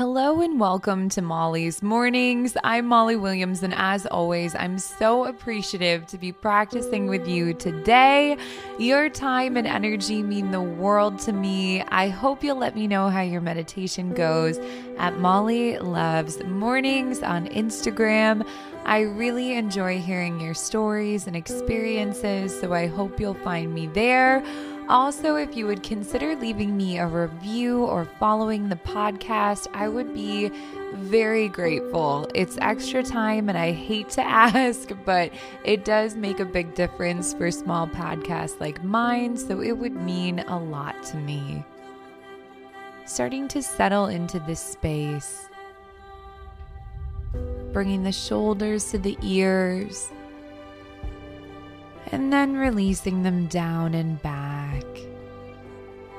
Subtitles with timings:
[0.00, 2.56] Hello and welcome to Molly's Mornings.
[2.64, 8.38] I'm Molly Williams, and as always, I'm so appreciative to be practicing with you today.
[8.78, 11.82] Your time and energy mean the world to me.
[11.82, 14.58] I hope you'll let me know how your meditation goes
[14.96, 18.48] at Molly Loves Mornings on Instagram.
[18.86, 24.42] I really enjoy hearing your stories and experiences, so I hope you'll find me there.
[24.90, 30.12] Also, if you would consider leaving me a review or following the podcast, I would
[30.12, 30.50] be
[30.94, 32.28] very grateful.
[32.34, 35.30] It's extra time and I hate to ask, but
[35.62, 40.40] it does make a big difference for small podcasts like mine, so it would mean
[40.40, 41.64] a lot to me.
[43.04, 45.48] Starting to settle into this space,
[47.72, 50.10] bringing the shoulders to the ears
[52.10, 54.39] and then releasing them down and back.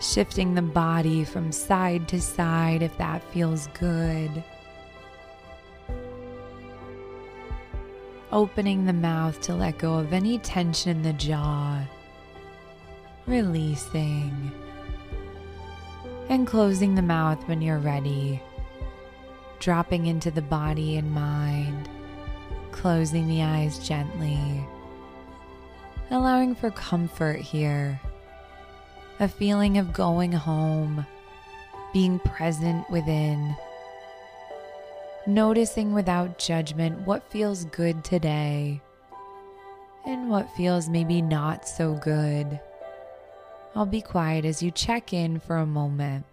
[0.00, 4.30] Shifting the body from side to side if that feels good.
[8.30, 11.82] Opening the mouth to let go of any tension in the jaw.
[13.26, 14.52] Releasing.
[16.28, 18.40] And closing the mouth when you're ready.
[19.58, 21.88] Dropping into the body and mind.
[22.70, 24.66] Closing the eyes gently
[26.10, 28.00] allowing for comfort here,
[29.20, 31.04] a feeling of going home,
[31.92, 33.56] being present within,
[35.26, 38.80] noticing without judgment what feels good today
[40.06, 42.60] and what feels maybe not so good.
[43.74, 46.24] I'll be quiet as you check in for a moment.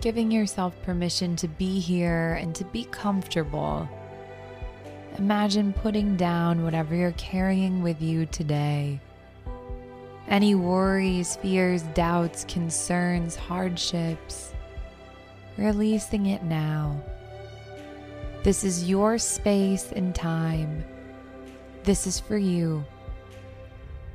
[0.00, 3.88] Giving yourself permission to be here and to be comfortable.
[5.18, 9.00] Imagine putting down whatever you're carrying with you today.
[10.28, 14.54] Any worries, fears, doubts, concerns, hardships,
[15.58, 17.02] releasing it now.
[18.42, 20.84] This is your space and time.
[21.82, 22.84] This is for you.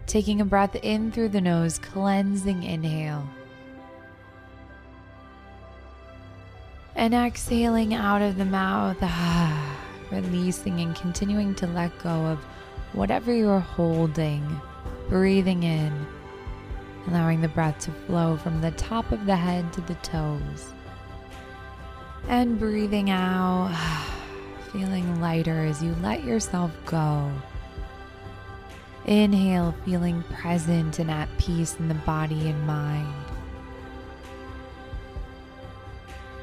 [0.08, 3.28] Taking a breath in through the nose, cleansing inhale.
[6.96, 9.78] And exhaling out of the mouth, ah,
[10.12, 12.40] releasing and continuing to let go of
[12.94, 14.62] whatever you're holding.
[15.10, 15.94] Breathing in,
[17.08, 20.74] allowing the breath to flow from the top of the head to the toes.
[22.28, 23.76] And breathing out,
[24.72, 27.32] feeling lighter as you let yourself go.
[29.06, 33.14] Inhale, feeling present and at peace in the body and mind.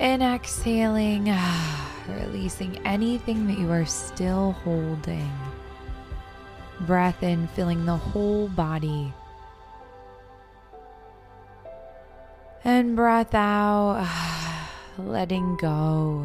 [0.02, 1.32] And exhaling,
[2.08, 5.30] releasing anything that you are still holding.
[6.80, 9.14] Breath in, filling the whole body.
[12.64, 14.04] And breath out,
[14.98, 16.22] letting go.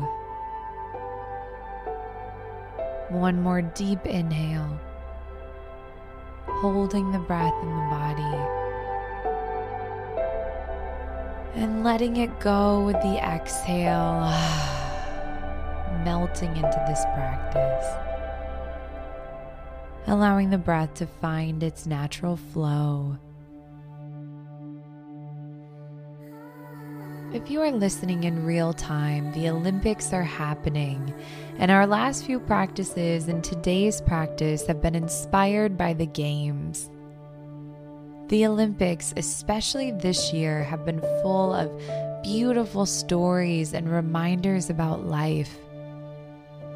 [3.09, 4.79] One more deep inhale,
[6.47, 8.66] holding the breath in the body
[11.57, 14.21] and letting it go with the exhale,
[16.05, 17.85] melting into this practice,
[20.05, 23.17] allowing the breath to find its natural flow.
[27.33, 31.11] If you are listening in real time, the Olympics are happening,
[31.57, 36.91] and our last few practices and today's practice have been inspired by the Games.
[38.29, 41.71] The Olympics, especially this year, have been full of
[42.23, 45.57] beautiful stories and reminders about life.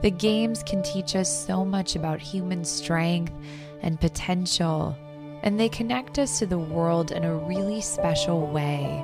[0.01, 3.34] The Games can teach us so much about human strength
[3.81, 4.95] and potential,
[5.44, 9.04] and they connect us to the world in a really special way.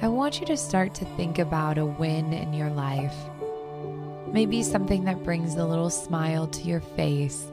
[0.00, 3.16] I want you to start to think about a win in your life.
[4.32, 7.50] Maybe something that brings a little smile to your face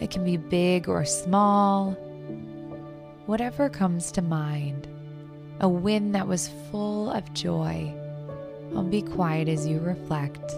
[0.00, 1.92] it can be big or small,
[3.26, 4.88] whatever comes to mind.
[5.60, 7.94] A win that was full of joy.
[8.74, 10.54] I'll be quiet as you reflect.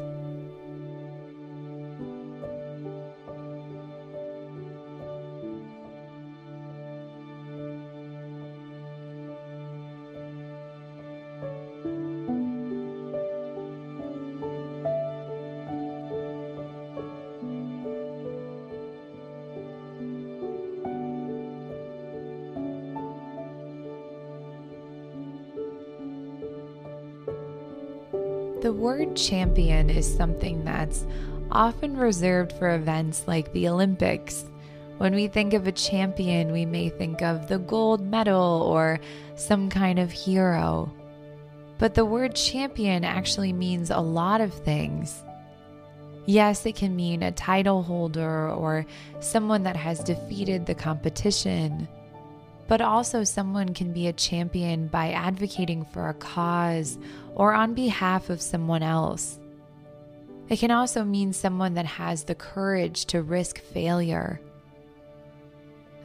[28.62, 31.04] The word champion is something that's
[31.50, 34.44] often reserved for events like the Olympics.
[34.98, 39.00] When we think of a champion, we may think of the gold medal or
[39.34, 40.92] some kind of hero.
[41.78, 45.24] But the word champion actually means a lot of things.
[46.26, 48.86] Yes, it can mean a title holder or
[49.18, 51.88] someone that has defeated the competition,
[52.72, 56.98] but also someone can be a champion by advocating for a cause
[57.34, 59.38] or on behalf of someone else.
[60.48, 64.40] It can also mean someone that has the courage to risk failure.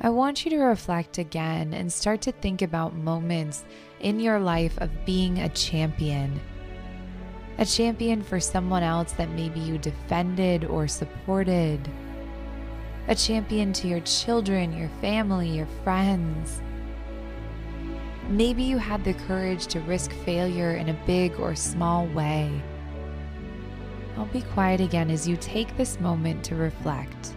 [0.02, 3.64] I want you to reflect again and start to think about moments
[4.02, 6.38] in your life of being a champion.
[7.60, 11.80] A champion for someone else that maybe you defended or supported.
[13.10, 16.62] A champion to your children, your family, your friends.
[18.28, 22.52] Maybe you had the courage to risk failure in a big or small way.
[24.18, 27.34] I'll be quiet again as you take this moment to reflect.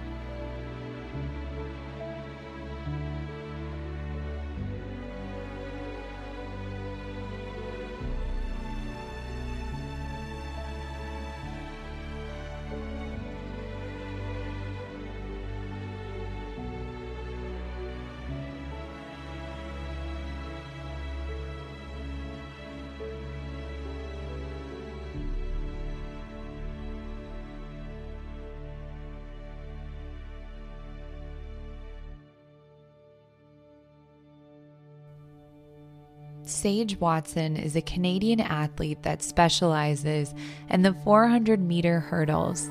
[36.43, 40.35] Sage Watson is a Canadian athlete that specializes
[40.69, 42.71] in the 400 meter hurdles.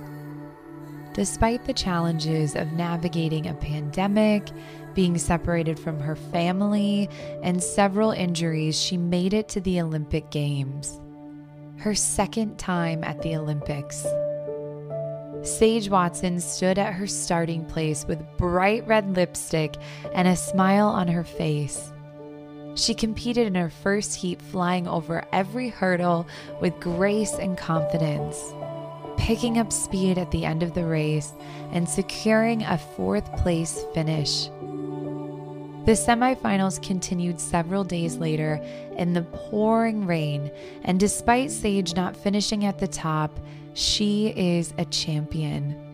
[1.14, 4.50] Despite the challenges of navigating a pandemic,
[4.94, 7.10] being separated from her family,
[7.42, 11.00] and several injuries, she made it to the Olympic Games.
[11.78, 14.06] Her second time at the Olympics.
[15.42, 19.76] Sage Watson stood at her starting place with bright red lipstick
[20.14, 21.94] and a smile on her face.
[22.80, 26.26] She competed in her first heat, flying over every hurdle
[26.62, 28.42] with grace and confidence,
[29.18, 31.34] picking up speed at the end of the race
[31.74, 34.46] and securing a fourth place finish.
[35.86, 38.62] The semifinals continued several days later
[38.96, 40.50] in the pouring rain,
[40.86, 43.38] and despite Sage not finishing at the top,
[43.74, 45.89] she is a champion.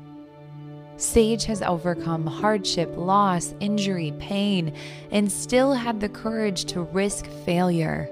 [0.97, 4.73] Sage has overcome hardship, loss, injury, pain,
[5.11, 8.09] and still had the courage to risk failure.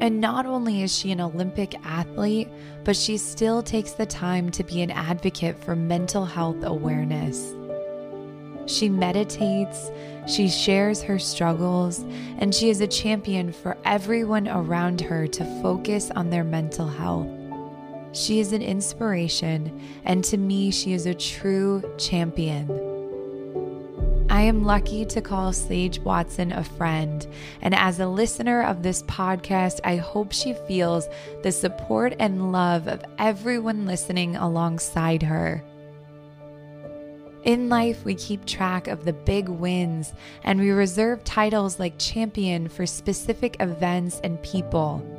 [0.00, 2.48] And not only is she an Olympic athlete,
[2.84, 7.54] but she still takes the time to be an advocate for mental health awareness.
[8.66, 9.90] She meditates,
[10.26, 12.00] she shares her struggles,
[12.38, 17.37] and she is a champion for everyone around her to focus on their mental health.
[18.18, 22.68] She is an inspiration, and to me, she is a true champion.
[24.28, 27.24] I am lucky to call Sage Watson a friend,
[27.62, 31.06] and as a listener of this podcast, I hope she feels
[31.44, 35.62] the support and love of everyone listening alongside her.
[37.44, 40.12] In life, we keep track of the big wins
[40.42, 45.17] and we reserve titles like champion for specific events and people.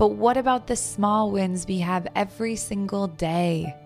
[0.00, 3.76] But what about the small wins we have every single day?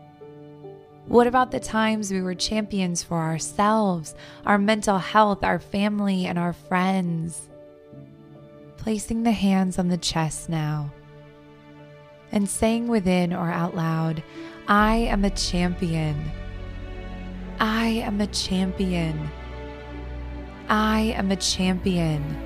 [1.07, 4.15] What about the times we were champions for ourselves,
[4.47, 7.49] our mental health, our family, and our friends?
[8.77, 10.93] Placing the hands on the chest now
[12.31, 14.23] and saying within or out loud,
[14.69, 16.31] I am a champion.
[17.59, 19.31] I am a champion.
[20.69, 22.44] I am a champion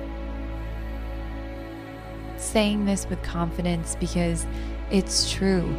[2.49, 4.45] saying this with confidence because
[4.91, 5.77] it's true.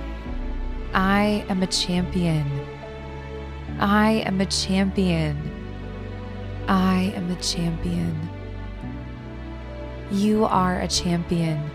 [0.95, 2.49] I am a champion.
[3.81, 5.37] I am a champion.
[6.69, 8.29] I am a champion.
[10.13, 11.71] You are a champion.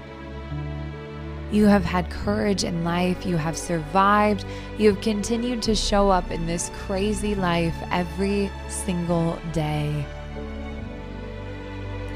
[1.52, 3.26] You have had courage in life.
[3.26, 4.46] You have survived.
[4.78, 10.06] You have continued to show up in this crazy life every single day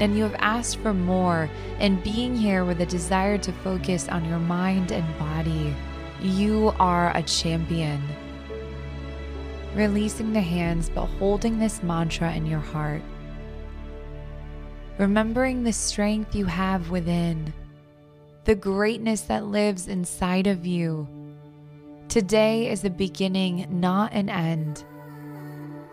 [0.00, 4.24] and you have asked for more, and being here with a desire to focus on
[4.24, 5.74] your mind and body,
[6.22, 8.02] you are a champion.
[9.74, 13.02] Releasing the hands, but holding this mantra in your heart.
[14.98, 17.52] Remembering the strength you have within,
[18.44, 21.06] the greatness that lives inside of you.
[22.08, 24.84] Today is a beginning, not an end.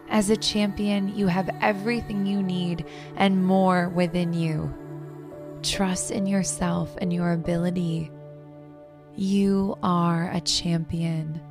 [0.09, 2.85] As a champion, you have everything you need
[3.15, 4.73] and more within you.
[5.63, 8.11] Trust in yourself and your ability.
[9.15, 11.41] You are a champion.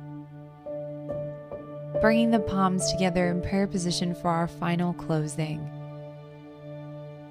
[2.01, 5.76] Bringing the palms together in prayer position for our final closing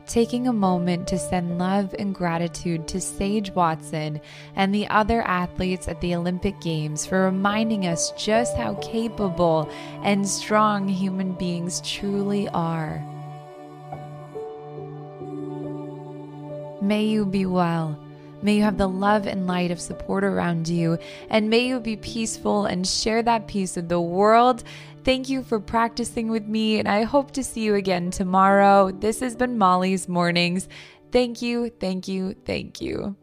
[0.07, 4.21] taking a moment to send love and gratitude to Sage Watson
[4.55, 9.69] and the other athletes at the Olympic Games for reminding us just how capable
[10.03, 13.05] and strong human beings truly are.
[16.81, 17.99] May you be well.
[18.43, 20.99] May you have the love and light of support around you,
[21.31, 24.63] and may you be peaceful and share that peace with the world.
[25.05, 28.91] Thank you for practicing with me, and I hope to see you again tomorrow.
[28.91, 30.69] This has been Molly's Mornings.
[31.13, 33.17] Thank you, thank you, thank you.